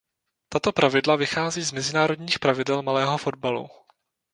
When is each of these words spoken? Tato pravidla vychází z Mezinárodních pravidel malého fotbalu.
Tato 0.49 0.71
pravidla 0.73 1.15
vychází 1.15 1.61
z 1.61 1.71
Mezinárodních 1.71 2.39
pravidel 2.39 2.81
malého 2.83 3.17
fotbalu. 3.17 3.69